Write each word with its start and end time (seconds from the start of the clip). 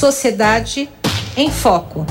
Sociedade 0.00 0.88
em 1.36 1.50
Foco. 1.50 2.06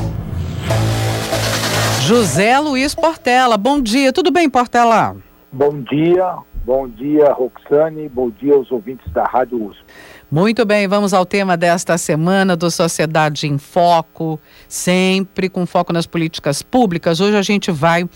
José 2.01 2.59
Luiz 2.59 2.93
Portela, 2.93 3.57
bom 3.57 3.81
dia. 3.81 4.13
Tudo 4.13 4.29
bem, 4.29 4.47
Portela? 4.47 5.17
Bom 5.51 5.81
dia, 5.81 6.35
bom 6.63 6.87
dia, 6.87 7.33
Roxane, 7.33 8.07
bom 8.07 8.29
dia 8.29 8.53
aos 8.53 8.71
ouvintes 8.71 9.11
da 9.11 9.23
Rádio 9.23 9.65
USP. 9.65 9.83
Muito 10.31 10.63
bem, 10.63 10.87
vamos 10.87 11.11
ao 11.11 11.25
tema 11.25 11.57
desta 11.57 11.97
semana 11.97 12.55
do 12.55 12.69
Sociedade 12.69 13.47
em 13.47 13.57
Foco, 13.57 14.39
sempre 14.67 15.49
com 15.49 15.65
foco 15.65 15.91
nas 15.91 16.05
políticas 16.05 16.61
públicas. 16.61 17.19
Hoje 17.19 17.35
a 17.35 17.41
gente 17.41 17.71
vai 17.71 18.07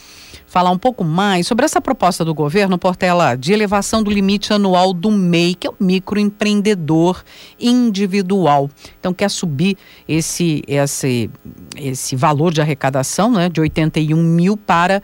falar 0.45 0.69
um 0.69 0.77
pouco 0.77 1.03
mais 1.03 1.47
sobre 1.47 1.65
essa 1.65 1.81
proposta 1.81 2.23
do 2.23 2.31
governo, 2.31 2.77
Portela, 2.77 3.35
de 3.35 3.51
elevação 3.51 4.03
do 4.03 4.11
limite 4.11 4.53
anual 4.53 4.93
do 4.93 5.09
MEI, 5.09 5.55
que 5.55 5.65
é 5.65 5.71
o 5.71 5.75
microempreendedor 5.79 7.23
individual. 7.59 8.69
Então, 8.99 9.11
quer 9.11 9.31
subir 9.31 9.75
esse, 10.07 10.61
esse, 10.67 11.31
esse 11.75 12.15
valor 12.15 12.53
de 12.53 12.61
arrecadação 12.61 13.31
né, 13.31 13.49
de 13.49 13.59
81 13.59 14.15
mil 14.21 14.55
para 14.55 15.01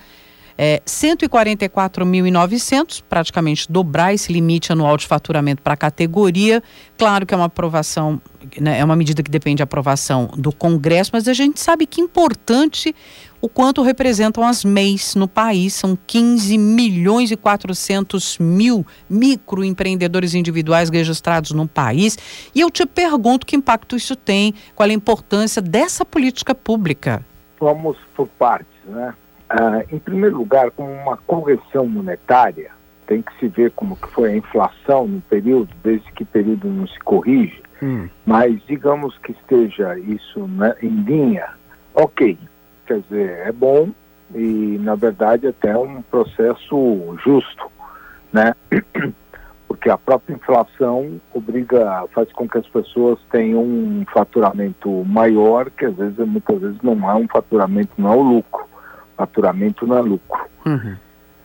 é, 0.61 0.81
144.900, 0.85 3.01
praticamente 3.07 3.71
dobrar 3.71 4.13
esse 4.13 4.33
limite 4.33 4.73
anual 4.73 4.97
de 4.97 5.07
faturamento 5.07 5.61
para 5.61 5.75
a 5.75 5.77
categoria. 5.77 6.61
Claro 6.97 7.25
que 7.25 7.33
é 7.33 7.37
uma 7.37 7.45
aprovação, 7.45 8.21
né, 8.59 8.77
é 8.77 8.83
uma 8.83 8.97
medida 8.97 9.23
que 9.23 9.31
depende 9.31 9.59
da 9.59 9.63
aprovação 9.63 10.29
do 10.35 10.51
Congresso, 10.51 11.11
mas 11.13 11.29
a 11.29 11.33
gente 11.33 11.61
sabe 11.61 11.85
que 11.85 12.01
é 12.01 12.03
importante 12.03 12.93
o 13.39 13.47
quanto 13.47 13.81
representam 13.81 14.45
as 14.45 14.65
MEIs 14.65 15.15
no 15.15 15.29
país. 15.29 15.75
São 15.75 15.97
15 16.05 16.57
milhões 16.57 17.31
e 17.31 17.37
400 17.37 18.37
mil 18.39 18.85
microempreendedores 19.09 20.33
individuais 20.33 20.89
registrados 20.89 21.51
no 21.51 21.69
país. 21.69 22.17
E 22.53 22.59
eu 22.59 22.69
te 22.69 22.85
pergunto 22.85 23.47
que 23.47 23.55
impacto 23.55 23.95
isso 23.95 24.13
tem, 24.13 24.53
qual 24.75 24.89
é 24.89 24.91
a 24.91 24.93
importância 24.93 25.61
dessa 25.61 26.03
política 26.03 26.53
pública. 26.53 27.25
Vamos 27.61 27.95
por 28.13 28.27
partes, 28.27 28.67
né? 28.85 29.13
Ah, 29.49 29.83
em 29.91 29.97
primeiro 29.97 30.37
lugar, 30.37 30.69
como 30.71 30.91
uma 30.91 31.17
correção 31.17 31.87
monetária, 31.87 32.71
tem 33.07 33.23
que 33.23 33.35
se 33.39 33.47
ver 33.47 33.71
como 33.71 33.95
que 33.95 34.07
foi 34.09 34.31
a 34.31 34.37
inflação 34.37 35.07
no 35.07 35.21
período, 35.21 35.73
desde 35.83 36.11
que 36.11 36.23
período 36.23 36.67
não 36.67 36.87
se 36.87 36.99
corrige, 36.99 37.59
hum. 37.81 38.07
mas 38.23 38.61
digamos 38.67 39.17
que 39.17 39.31
esteja 39.31 39.97
isso 39.97 40.47
né, 40.47 40.75
em 40.83 41.01
linha, 41.01 41.49
ok, 41.95 42.37
quer 42.85 42.99
dizer, 42.99 43.47
é 43.47 43.51
bom 43.51 43.89
e 44.35 44.77
na 44.79 44.93
verdade 44.93 45.47
até 45.47 45.75
um 45.75 46.03
processo 46.03 47.17
justo, 47.23 47.71
né? 48.31 48.53
Porque 49.67 49.89
a 49.89 49.97
própria 49.97 50.33
inflação 50.35 51.19
obriga, 51.33 52.03
faz 52.11 52.31
com 52.31 52.47
que 52.47 52.57
as 52.57 52.67
pessoas 52.67 53.19
tenham 53.31 53.63
um 53.63 54.03
faturamento 54.11 55.03
maior, 55.05 55.69
que 55.71 55.85
às 55.85 55.95
vezes 55.95 56.17
muitas 56.19 56.59
vezes 56.59 56.81
não 56.81 57.09
é 57.09 57.15
um 57.15 57.27
faturamento, 57.27 57.91
não 57.97 58.13
é 58.13 58.15
o 58.15 58.21
lucro 58.21 58.68
faturamento 59.19 59.85
não 59.85 59.97
é 59.97 60.01
lucro. 60.01 60.39
Uhum. 60.65 60.95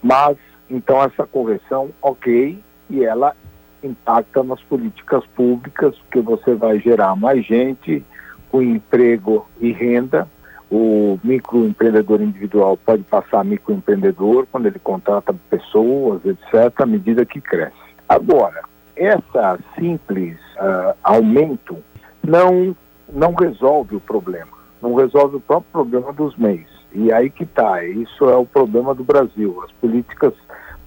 Mas, 0.01 0.37
então, 0.71 1.03
essa 1.03 1.27
correção, 1.27 1.91
ok, 2.01 2.63
e 2.89 3.05
ela 3.05 3.35
impacta 3.83 4.45
nas 4.45 4.61
políticas 4.63 5.27
públicas, 5.35 5.97
porque 5.99 6.21
você 6.21 6.55
vai 6.55 6.79
gerar 6.79 7.17
mais 7.17 7.45
gente 7.45 8.05
com 8.51 8.63
emprego 8.63 9.47
e 9.61 9.73
renda. 9.73 10.29
O 10.71 11.19
microempreendedor 11.23 12.23
individual 12.23 12.77
pode 12.77 13.03
passar 13.03 13.41
a 13.41 13.45
microempreendedor 13.45 14.47
quando 14.51 14.67
ele 14.67 14.79
contrata 14.79 15.35
pessoas, 15.51 16.25
etc., 16.25 16.81
à 16.81 16.87
medida 16.87 17.27
que 17.27 17.41
cresce. 17.41 17.77
Agora, 18.09 18.63
essa 18.97 19.59
simples 19.79 20.37
uh, 20.57 20.97
aumento 21.03 21.77
não, 22.23 22.75
não 23.13 23.35
resolve 23.35 23.97
o 23.97 24.01
problema, 24.01 24.57
não 24.81 24.95
resolve 24.95 25.37
o 25.37 25.41
próprio 25.41 25.71
problema 25.71 26.13
dos 26.13 26.37
meios. 26.37 26.74
E 26.95 27.13
aí 27.13 27.29
que 27.29 27.43
está, 27.43 27.85
isso 27.85 28.29
é 28.31 28.37
o 28.37 28.47
problema 28.47 28.95
do 28.95 29.03
Brasil. 29.03 29.61
As 29.65 29.73
políticas 29.73 30.33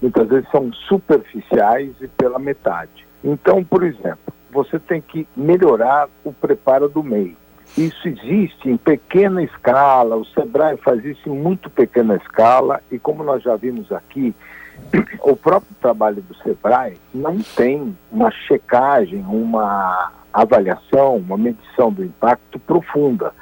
muitas 0.00 0.28
vezes 0.28 0.50
são 0.50 0.72
superficiais 0.72 1.92
e 2.00 2.08
pela 2.08 2.38
metade. 2.38 3.06
Então, 3.22 3.62
por 3.62 3.84
exemplo, 3.84 4.32
você 4.50 4.78
tem 4.78 5.00
que 5.00 5.28
melhorar 5.36 6.08
o 6.24 6.32
preparo 6.32 6.88
do 6.88 7.02
meio. 7.02 7.36
Isso 7.76 8.08
existe 8.08 8.70
em 8.70 8.78
pequena 8.78 9.42
escala, 9.42 10.16
o 10.16 10.24
Sebrae 10.24 10.78
faz 10.78 11.04
isso 11.04 11.28
em 11.28 11.38
muito 11.38 11.68
pequena 11.68 12.16
escala, 12.16 12.80
e 12.90 12.98
como 12.98 13.22
nós 13.22 13.42
já 13.42 13.56
vimos 13.56 13.92
aqui, 13.92 14.34
o 15.20 15.36
próprio 15.36 15.74
trabalho 15.80 16.22
do 16.22 16.34
Sebrae 16.36 16.96
não 17.12 17.38
tem 17.56 17.94
uma 18.10 18.30
checagem, 18.30 19.22
uma 19.28 20.12
avaliação, 20.32 21.16
uma 21.16 21.36
medição 21.36 21.92
do 21.92 22.02
impacto 22.02 22.58
profunda 22.58 23.34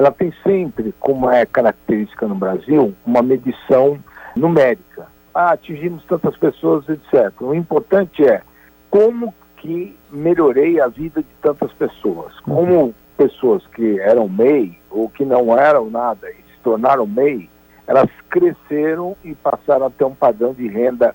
ela 0.00 0.10
tem 0.10 0.32
sempre, 0.42 0.94
como 0.98 1.30
é 1.30 1.44
característica 1.44 2.26
no 2.26 2.34
Brasil, 2.34 2.94
uma 3.04 3.20
medição 3.20 4.02
numérica. 4.34 5.06
Ah, 5.34 5.50
atingimos 5.50 6.02
tantas 6.06 6.34
pessoas, 6.38 6.88
etc. 6.88 7.30
O 7.42 7.54
importante 7.54 8.24
é 8.24 8.40
como 8.88 9.34
que 9.58 9.94
melhorei 10.10 10.80
a 10.80 10.88
vida 10.88 11.20
de 11.20 11.28
tantas 11.42 11.70
pessoas. 11.74 12.32
Uhum. 12.46 12.54
Como 12.54 12.94
pessoas 13.18 13.62
que 13.74 14.00
eram 14.00 14.26
MEI 14.26 14.78
ou 14.88 15.10
que 15.10 15.22
não 15.22 15.54
eram 15.54 15.90
nada 15.90 16.30
e 16.30 16.36
se 16.36 16.60
tornaram 16.64 17.06
MEI, 17.06 17.50
elas 17.86 18.08
cresceram 18.30 19.14
e 19.22 19.34
passaram 19.34 19.84
a 19.84 19.90
ter 19.90 20.04
um 20.04 20.14
padrão 20.14 20.54
de 20.54 20.66
renda 20.66 21.14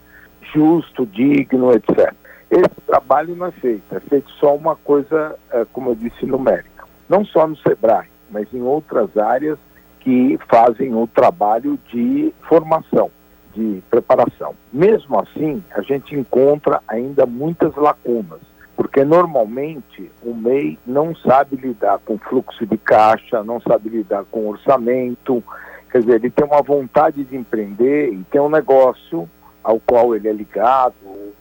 justo, 0.53 1.07
digno, 1.07 1.71
etc. 1.71 2.13
Esse 2.51 2.81
trabalho 2.85 3.35
não 3.35 3.47
é 3.47 3.51
feito, 3.51 3.95
é 3.95 3.99
feito 3.99 4.29
só 4.33 4.55
uma 4.55 4.75
coisa, 4.75 5.35
eh, 5.51 5.65
como 5.73 5.89
eu 5.89 5.95
disse, 5.95 6.23
numérica. 6.27 6.85
Não 7.09 7.25
só 7.25 7.47
no 7.47 7.57
SEBRAE, 7.57 8.13
mas 8.29 8.51
em 8.53 8.61
outras 8.61 9.15
áreas 9.17 9.57
que 9.99 10.37
fazem 10.47 10.93
o 10.93 11.07
trabalho 11.07 11.79
de 11.91 12.33
formação, 12.47 13.09
de 13.53 13.81
preparação. 13.89 14.53
Mesmo 14.71 15.19
assim, 15.19 15.63
a 15.71 15.81
gente 15.81 16.15
encontra 16.15 16.81
ainda 16.87 17.25
muitas 17.25 17.75
lacunas, 17.75 18.41
porque 18.75 19.03
normalmente 19.03 20.11
o 20.21 20.33
MEI 20.33 20.77
não 20.85 21.15
sabe 21.15 21.55
lidar 21.55 21.99
com 22.05 22.19
fluxo 22.19 22.65
de 22.65 22.77
caixa, 22.77 23.43
não 23.43 23.59
sabe 23.59 23.89
lidar 23.89 24.25
com 24.25 24.47
orçamento, 24.47 25.43
quer 25.91 25.99
dizer, 26.01 26.15
ele 26.15 26.29
tem 26.29 26.45
uma 26.45 26.61
vontade 26.61 27.23
de 27.23 27.35
empreender 27.35 28.13
e 28.13 28.23
tem 28.25 28.39
um 28.39 28.49
negócio 28.49 29.27
ao 29.63 29.79
qual 29.79 30.15
ele 30.15 30.27
é 30.27 30.33
ligado 30.33 30.93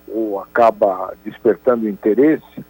ou, 0.09 0.41
acaba 0.41 1.13
despertando 1.23 1.89
interesse, 1.89 2.65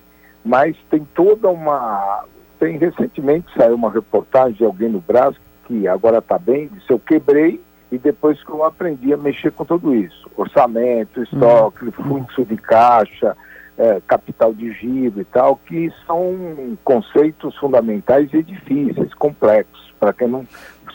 mas 0.44 0.76
tem 0.90 1.06
toda 1.14 1.48
uma 1.48 2.24
tem 2.64 2.78
recentemente 2.78 3.46
saiu 3.54 3.74
uma 3.74 3.90
reportagem 3.90 4.54
de 4.54 4.64
alguém 4.64 4.88
no 4.88 5.00
Brasil 5.00 5.38
que 5.66 5.86
agora 5.86 6.18
está 6.18 6.38
bem, 6.38 6.68
disse 6.68 6.90
eu 6.90 6.98
quebrei 6.98 7.60
e 7.92 7.98
depois 7.98 8.42
que 8.42 8.50
eu 8.50 8.64
aprendi 8.64 9.12
a 9.12 9.18
mexer 9.18 9.52
com 9.52 9.66
tudo 9.66 9.94
isso, 9.94 10.30
orçamento, 10.34 11.22
estoque, 11.22 11.84
uhum. 11.84 11.92
fluxo 11.92 12.42
de 12.46 12.56
caixa, 12.56 13.36
é, 13.76 14.00
capital 14.06 14.54
de 14.54 14.72
giro 14.72 15.20
e 15.20 15.24
tal, 15.26 15.56
que 15.56 15.92
são 16.06 16.78
conceitos 16.82 17.54
fundamentais 17.56 18.32
e 18.32 18.42
difíceis, 18.42 19.12
complexos, 19.12 19.92
para 20.00 20.14
quem 20.14 20.26
não, 20.26 20.46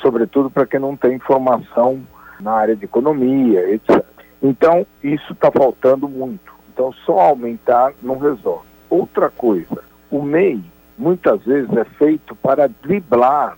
sobretudo 0.02 0.50
para 0.50 0.66
quem 0.66 0.80
não 0.80 0.96
tem 0.96 1.20
formação 1.20 2.02
na 2.40 2.54
área 2.54 2.76
de 2.76 2.86
economia, 2.86 3.70
etc. 3.72 4.04
Então, 4.42 4.88
isso 5.04 5.34
está 5.34 5.52
faltando 5.52 6.10
muito. 6.10 6.52
Então, 6.74 6.92
só 7.06 7.20
aumentar 7.20 7.94
não 8.02 8.18
resolve. 8.18 8.66
Outra 8.90 9.30
coisa, 9.30 9.84
o 10.10 10.22
MEI 10.24 10.64
muitas 11.00 11.42
vezes 11.44 11.72
é 11.76 11.86
feito 11.86 12.36
para 12.36 12.68
driblar 12.68 13.58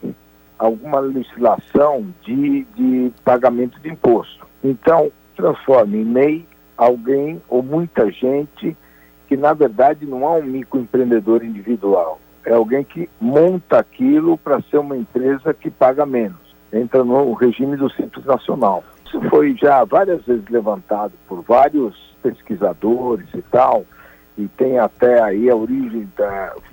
alguma 0.59 0.99
legislação 0.99 2.13
de, 2.21 2.63
de 2.75 3.11
pagamento 3.25 3.79
de 3.81 3.89
imposto. 3.89 4.45
Então, 4.63 5.11
transforma 5.35 5.97
em 5.97 6.05
MEI 6.05 6.47
alguém 6.77 7.41
ou 7.49 7.63
muita 7.63 8.11
gente 8.11 8.77
que, 9.27 9.35
na 9.35 9.53
verdade, 9.53 10.05
não 10.05 10.23
é 10.23 10.39
um 10.39 10.43
microempreendedor 10.43 11.43
individual. 11.43 12.19
É 12.45 12.53
alguém 12.53 12.83
que 12.83 13.09
monta 13.19 13.79
aquilo 13.79 14.37
para 14.37 14.61
ser 14.63 14.77
uma 14.77 14.95
empresa 14.95 15.53
que 15.53 15.71
paga 15.71 16.05
menos. 16.05 16.39
Entra 16.71 17.03
no 17.03 17.33
regime 17.33 17.75
do 17.75 17.89
Simples 17.91 18.25
Nacional. 18.25 18.83
Isso 19.05 19.19
foi 19.29 19.55
já 19.55 19.83
várias 19.83 20.23
vezes 20.25 20.47
levantado 20.49 21.13
por 21.27 21.41
vários 21.41 21.95
pesquisadores 22.21 23.27
e 23.33 23.41
tal 23.43 23.83
e 24.37 24.47
tem 24.47 24.79
até 24.79 25.21
aí 25.21 25.49
a 25.49 25.55
origem, 25.55 26.07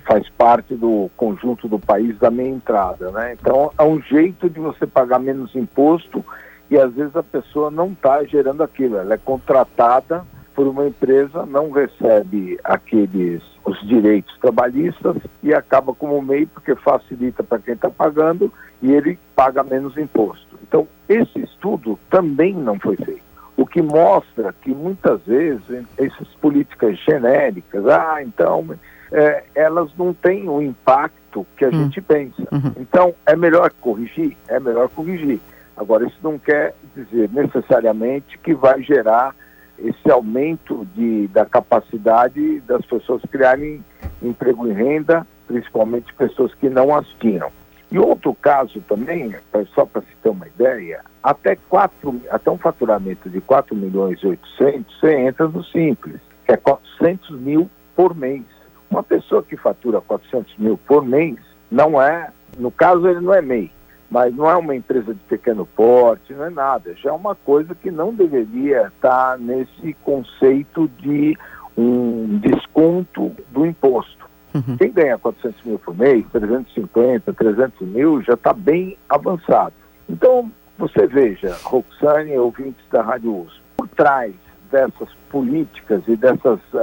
faz 0.05 0.27
parte 0.29 0.75
do 0.75 1.09
conjunto 1.17 1.67
do 1.67 1.77
país 1.77 2.17
da 2.17 2.31
meia 2.31 2.49
entrada, 2.49 3.11
né? 3.11 3.33
Então 3.39 3.71
é 3.77 3.83
um 3.83 4.01
jeito 4.01 4.49
de 4.49 4.59
você 4.59 4.87
pagar 4.87 5.19
menos 5.19 5.55
imposto 5.55 6.23
e 6.69 6.77
às 6.77 6.93
vezes 6.93 7.15
a 7.15 7.23
pessoa 7.23 7.69
não 7.69 7.91
está 7.91 8.23
gerando 8.23 8.63
aquilo, 8.63 8.97
ela 8.97 9.13
é 9.13 9.17
contratada 9.17 10.23
por 10.55 10.67
uma 10.67 10.87
empresa, 10.87 11.45
não 11.45 11.71
recebe 11.71 12.59
aqueles 12.63 13.41
os 13.65 13.79
direitos 13.87 14.35
trabalhistas 14.39 15.17
e 15.43 15.53
acaba 15.53 15.93
como 15.93 16.21
meio 16.21 16.47
porque 16.47 16.75
facilita 16.75 17.43
para 17.43 17.59
quem 17.59 17.73
está 17.75 17.89
pagando 17.89 18.51
e 18.81 18.91
ele 18.91 19.19
paga 19.35 19.63
menos 19.63 19.97
imposto. 19.97 20.57
Então 20.63 20.87
esse 21.07 21.39
estudo 21.39 21.99
também 22.09 22.53
não 22.53 22.79
foi 22.79 22.95
feito. 22.95 23.28
O 23.59 23.65
que 23.65 23.81
mostra 23.81 24.55
que 24.61 24.73
muitas 24.73 25.21
vezes 25.23 25.85
essas 25.97 26.29
políticas 26.39 26.97
genéricas, 26.99 27.85
ah, 27.87 28.23
então 28.23 28.69
é, 29.11 29.43
elas 29.53 29.91
não 29.97 30.13
têm 30.13 30.47
o 30.47 30.61
impacto 30.61 31.45
que 31.57 31.65
a 31.65 31.67
hum. 31.67 31.71
gente 31.71 31.99
pensa. 31.99 32.41
Uhum. 32.53 32.71
Então, 32.77 33.13
é 33.25 33.35
melhor 33.35 33.69
corrigir? 33.81 34.37
É 34.47 34.61
melhor 34.61 34.87
corrigir. 34.87 35.41
Agora, 35.75 36.07
isso 36.07 36.17
não 36.23 36.39
quer 36.39 36.73
dizer 36.95 37.29
necessariamente 37.33 38.37
que 38.37 38.53
vai 38.53 38.81
gerar 38.81 39.35
esse 39.77 40.09
aumento 40.09 40.87
de, 40.95 41.27
da 41.27 41.45
capacidade 41.45 42.61
das 42.61 42.85
pessoas 42.85 43.21
criarem 43.29 43.83
emprego 44.21 44.67
e 44.67 44.71
renda, 44.71 45.27
principalmente 45.47 46.13
pessoas 46.13 46.53
que 46.55 46.69
não 46.69 46.95
as 46.95 47.05
tinham. 47.19 47.51
E 47.91 47.97
outro 47.97 48.35
caso 48.35 48.81
também, 48.81 49.35
só 49.73 49.85
para 49.85 50.01
se 50.01 50.15
ter 50.21 50.29
uma 50.29 50.47
ideia, 50.47 51.01
até, 51.23 51.55
quatro, 51.55 52.21
até 52.29 52.51
um 52.51 52.57
faturamento 52.57 53.29
de 53.29 53.41
4 53.41 53.75
milhões 53.75 54.19
e 54.21 54.27
800, 54.27 54.99
você 54.99 55.15
entra 55.15 55.47
no 55.47 55.63
Simples, 55.63 56.21
que 56.45 56.51
é 56.51 56.57
400 56.57 57.31
mil 57.39 57.69
por 57.95 58.15
mês. 58.15 58.43
Uma 58.91 59.01
pessoa 59.01 59.41
que 59.41 59.57
fatura 59.57 60.01
400 60.01 60.55
mil 60.57 60.77
por 60.77 61.03
mês 61.03 61.37
não 61.71 62.01
é, 62.01 62.31
no 62.57 62.71
caso 62.71 63.07
ele 63.07 63.21
não 63.21 63.33
é 63.33 63.41
MEI, 63.41 63.71
mas 64.09 64.35
não 64.35 64.49
é 64.49 64.55
uma 64.55 64.75
empresa 64.75 65.13
de 65.13 65.19
pequeno 65.21 65.65
porte, 65.65 66.33
não 66.33 66.45
é 66.45 66.49
nada. 66.49 66.95
Já 66.95 67.09
é 67.09 67.13
uma 67.13 67.35
coisa 67.35 67.75
que 67.75 67.91
não 67.91 68.13
deveria 68.13 68.87
estar 68.87 69.37
nesse 69.37 69.93
conceito 70.03 70.87
de 70.99 71.37
um 71.77 72.39
desconto 72.39 73.31
do 73.51 73.65
imposto. 73.65 74.18
Uhum. 74.53 74.77
Quem 74.77 74.91
ganha 74.91 75.17
400 75.17 75.63
mil 75.63 75.79
por 75.79 75.95
mês, 75.95 76.25
350, 76.31 77.33
300 77.33 77.87
mil, 77.87 78.21
já 78.23 78.33
está 78.33 78.53
bem 78.53 78.97
avançado. 79.07 79.73
Então, 80.09 80.51
você 80.77 81.05
veja, 81.05 81.55
Roxane 81.63 82.37
ouvintes 82.37 82.83
da 82.91 83.01
Rádio 83.01 83.41
USP, 83.41 83.61
por 83.77 83.87
trás 83.89 84.33
dessas 84.71 85.09
políticas 85.29 86.01
e 86.07 86.15
dessas 86.15 86.59
uh, 86.73 86.77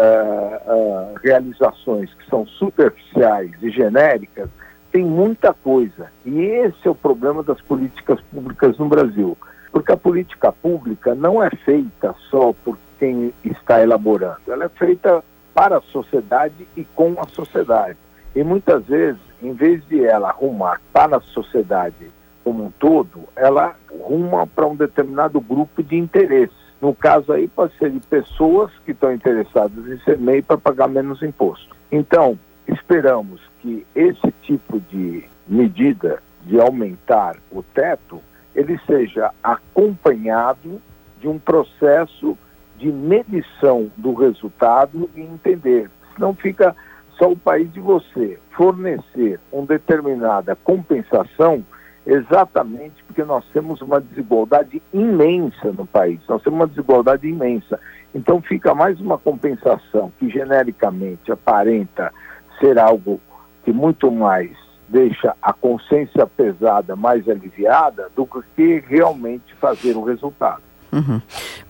uh, 0.66 1.14
realizações 1.22 2.12
que 2.14 2.28
são 2.28 2.46
superficiais 2.46 3.52
e 3.62 3.70
genéricas, 3.70 4.48
tem 4.92 5.04
muita 5.04 5.52
coisa. 5.52 6.10
E 6.24 6.40
esse 6.40 6.86
é 6.86 6.90
o 6.90 6.94
problema 6.94 7.42
das 7.42 7.60
políticas 7.62 8.20
públicas 8.32 8.78
no 8.78 8.88
Brasil. 8.88 9.36
Porque 9.72 9.92
a 9.92 9.96
política 9.96 10.52
pública 10.52 11.14
não 11.14 11.42
é 11.42 11.50
feita 11.50 12.14
só 12.30 12.52
por 12.64 12.78
quem 12.98 13.32
está 13.44 13.82
elaborando, 13.82 14.40
ela 14.48 14.64
é 14.64 14.68
feita 14.70 15.22
para 15.56 15.78
a 15.78 15.80
sociedade 15.80 16.68
e 16.76 16.84
com 16.84 17.16
a 17.18 17.26
sociedade. 17.28 17.96
E 18.34 18.44
muitas 18.44 18.84
vezes, 18.84 19.20
em 19.42 19.54
vez 19.54 19.82
de 19.88 20.04
ela 20.04 20.28
arrumar 20.28 20.82
para 20.92 21.16
a 21.16 21.20
sociedade 21.22 22.10
como 22.44 22.66
um 22.66 22.70
todo, 22.70 23.24
ela 23.34 23.74
ruma 24.02 24.46
para 24.46 24.66
um 24.66 24.76
determinado 24.76 25.40
grupo 25.40 25.82
de 25.82 25.96
interesse. 25.96 26.52
No 26.78 26.94
caso 26.94 27.32
aí, 27.32 27.48
pode 27.48 27.74
ser 27.78 27.90
de 27.90 28.00
pessoas 28.00 28.70
que 28.84 28.90
estão 28.90 29.10
interessadas 29.10 29.86
em 29.88 29.98
ser 30.00 30.18
MEI 30.18 30.42
para 30.42 30.58
pagar 30.58 30.88
menos 30.88 31.22
imposto. 31.22 31.74
Então, 31.90 32.38
esperamos 32.68 33.40
que 33.60 33.86
esse 33.94 34.30
tipo 34.42 34.78
de 34.78 35.24
medida 35.48 36.22
de 36.42 36.60
aumentar 36.60 37.36
o 37.50 37.62
teto, 37.62 38.20
ele 38.54 38.78
seja 38.86 39.32
acompanhado 39.42 40.82
de 41.18 41.26
um 41.26 41.38
processo 41.38 42.36
de 42.78 42.90
medição 42.90 43.90
do 43.96 44.14
resultado 44.14 45.08
e 45.14 45.20
entender. 45.20 45.90
Senão 46.14 46.34
fica 46.34 46.74
só 47.18 47.30
o 47.30 47.36
país 47.36 47.72
de 47.72 47.80
você 47.80 48.38
fornecer 48.56 49.40
uma 49.50 49.66
determinada 49.66 50.54
compensação 50.56 51.64
exatamente 52.06 53.02
porque 53.04 53.24
nós 53.24 53.44
temos 53.52 53.82
uma 53.82 54.00
desigualdade 54.00 54.80
imensa 54.92 55.72
no 55.72 55.86
país, 55.86 56.20
nós 56.28 56.42
temos 56.42 56.60
uma 56.60 56.66
desigualdade 56.66 57.26
imensa. 57.26 57.80
Então 58.14 58.40
fica 58.40 58.74
mais 58.74 59.00
uma 59.00 59.18
compensação 59.18 60.12
que 60.18 60.28
genericamente 60.28 61.32
aparenta 61.32 62.12
ser 62.60 62.78
algo 62.78 63.20
que 63.64 63.72
muito 63.72 64.10
mais 64.10 64.50
deixa 64.88 65.34
a 65.42 65.52
consciência 65.52 66.26
pesada 66.26 66.94
mais 66.94 67.28
aliviada 67.28 68.08
do 68.14 68.26
que 68.54 68.84
realmente 68.86 69.54
fazer 69.56 69.96
o 69.96 70.04
resultado. 70.04 70.62
Uhum. 70.92 71.20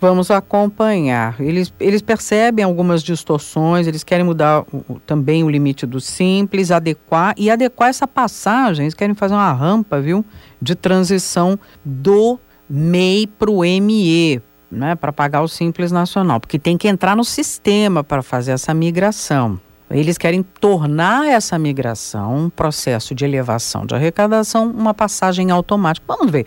Vamos 0.00 0.30
acompanhar. 0.30 1.40
Eles, 1.40 1.72
eles 1.80 2.02
percebem 2.02 2.64
algumas 2.64 3.02
distorções, 3.02 3.86
eles 3.86 4.04
querem 4.04 4.24
mudar 4.24 4.64
o, 4.72 5.00
também 5.06 5.42
o 5.42 5.50
limite 5.50 5.86
do 5.86 6.00
simples, 6.00 6.70
adequar 6.70 7.34
e 7.36 7.50
adequar 7.50 7.88
essa 7.88 8.06
passagem. 8.06 8.84
Eles 8.84 8.94
querem 8.94 9.14
fazer 9.14 9.34
uma 9.34 9.52
rampa, 9.52 10.00
viu, 10.00 10.24
de 10.60 10.74
transição 10.74 11.58
do 11.84 12.38
MEI 12.68 13.26
para 13.26 13.50
o 13.50 13.60
ME, 13.60 14.42
né, 14.70 14.94
para 14.94 15.12
pagar 15.12 15.42
o 15.42 15.48
simples 15.48 15.92
nacional, 15.92 16.40
porque 16.40 16.58
tem 16.58 16.76
que 16.76 16.88
entrar 16.88 17.16
no 17.16 17.24
sistema 17.24 18.02
para 18.02 18.22
fazer 18.22 18.52
essa 18.52 18.74
migração. 18.74 19.60
Eles 19.88 20.18
querem 20.18 20.42
tornar 20.42 21.28
essa 21.28 21.56
migração, 21.56 22.36
um 22.36 22.50
processo 22.50 23.14
de 23.14 23.24
elevação 23.24 23.86
de 23.86 23.94
arrecadação, 23.94 24.68
uma 24.68 24.92
passagem 24.92 25.50
automática. 25.52 26.04
Vamos 26.08 26.32
ver. 26.32 26.46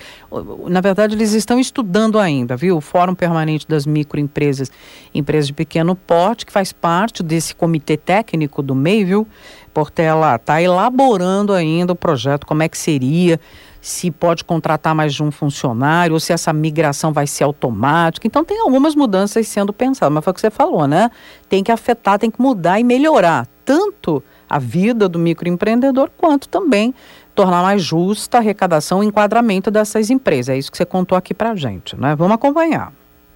Na 0.68 0.82
verdade, 0.82 1.16
eles 1.16 1.32
estão 1.32 1.58
estudando 1.58 2.20
ainda, 2.20 2.58
viu? 2.58 2.76
O 2.76 2.82
Fórum 2.82 3.16
Permanente 3.16 3.66
das 3.66 3.86
Microempresas, 3.86 4.70
Empresas 5.16 5.48
de 5.48 5.54
Pequeno 5.54 5.96
Porte, 5.96 6.46
que 6.46 6.52
faz 6.52 6.74
parte 6.74 7.24
desse 7.24 7.56
comitê 7.56 7.96
técnico 7.96 8.62
do 8.62 8.76
MEI, 8.76 9.06
viu? 9.06 9.28
Portela 9.74 10.36
está 10.36 10.62
elaborando 10.62 11.54
ainda 11.54 11.94
o 11.94 11.96
projeto, 11.96 12.46
como 12.46 12.62
é 12.62 12.68
que 12.68 12.78
seria 12.78 13.40
se 13.82 14.12
pode 14.12 14.44
contratar 14.44 14.94
mais 14.94 15.14
de 15.14 15.24
um 15.24 15.32
funcionário, 15.32 16.14
ou 16.14 16.20
se 16.20 16.34
essa 16.34 16.52
migração 16.52 17.14
vai 17.14 17.26
ser 17.26 17.44
automática. 17.44 18.28
Então, 18.28 18.44
tem 18.44 18.60
algumas 18.60 18.96
mudanças 18.96 19.48
sendo 19.48 19.72
pensadas, 19.72 20.14
mas 20.14 20.24
foi 20.24 20.32
o 20.32 20.34
que 20.34 20.42
você 20.42 20.50
falou, 20.50 20.88
né? 20.88 21.10
Tem 21.48 21.64
que 21.64 21.72
afetar, 21.72 22.20
tem 22.20 22.30
que 22.30 22.42
mudar 22.42 22.80
e 22.80 22.84
melhorar 22.84 23.48
tanto 23.64 24.24
a 24.50 24.58
vida 24.58 25.08
do 25.08 25.20
microempreendedor, 25.20 26.10
quanto 26.18 26.50
também 26.50 26.94
tornar 27.36 27.62
mais 27.62 27.82
justa 27.82 28.38
a 28.38 28.42
arrecadação 28.42 29.04
e 29.04 29.08
enquadramento 29.08 29.72
dessas 29.72 30.10
empresas. 30.10 30.56
É 30.56 30.58
isso 30.58 30.72
que 30.72 30.78
você 30.78 30.86
contou 30.86 31.18
aqui 31.18 31.34
para 31.34 31.56
gente, 31.56 31.96
né? 31.96 32.16
Vamos 32.16 32.34
acompanhar. 32.34 32.92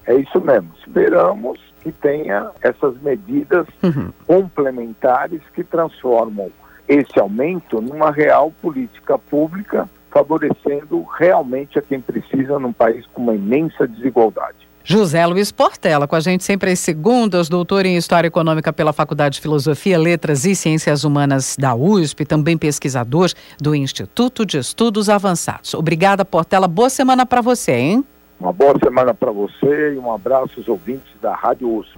É 0.06 0.16
isso 0.16 0.42
mesmo. 0.42 0.70
Esperamos 0.80 1.60
que 1.82 1.92
tenha 1.92 2.50
essas 2.62 3.00
medidas 3.02 3.66
uhum. 3.82 4.12
complementares 4.26 5.42
que 5.54 5.64
transformam 5.64 6.52
esse 6.88 7.18
aumento 7.20 7.80
numa 7.82 8.12
real 8.12 8.52
política 8.62 9.18
pública 9.18 9.90
favorecendo 10.14 11.04
realmente 11.18 11.80
a 11.80 11.82
quem 11.82 12.00
precisa 12.00 12.60
num 12.60 12.72
país 12.72 13.06
com 13.14 13.24
uma 13.24 13.34
imensa 13.34 13.88
desigualdade. 13.88 14.72
José 14.86 15.26
Luiz 15.26 15.50
Portela, 15.50 16.08
com 16.08 16.16
a 16.16 16.20
gente 16.20 16.44
sempre 16.44 16.72
às 16.72 16.80
segundas, 16.80 17.48
doutor 17.48 17.86
em 17.86 17.96
História 17.96 18.28
Econômica 18.28 18.72
pela 18.74 18.92
Faculdade 18.92 19.36
de 19.36 19.42
Filosofia, 19.42 19.98
Letras 19.98 20.44
e 20.44 20.54
Ciências 20.56 21.06
Humanas 21.06 21.56
da 21.58 21.74
USP, 21.74 22.26
também 22.26 22.58
pesquisador 22.58 23.32
do 23.62 23.74
Instituto 23.74 24.46
de 24.46 24.58
Estudos 24.58 25.10
Avançados. 25.10 25.74
Obrigada, 25.74 26.26
Portela. 26.26 26.68
Boa 26.68 26.90
semana 26.90 27.26
para 27.26 27.42
você, 27.42 27.72
hein? 27.72 28.06
Uma 28.38 28.52
boa 28.52 28.74
semana 28.84 29.14
para 29.14 29.32
você 29.32 29.94
e 29.94 29.98
um 29.98 30.12
abraço 30.12 30.52
aos 30.58 30.68
ouvintes 30.68 31.14
da 31.22 31.34
Rádio 31.34 31.78
USP. 31.78 31.98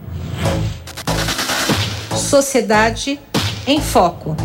Sociedade 2.11 3.19
em 3.67 3.81
Foco. 3.81 4.35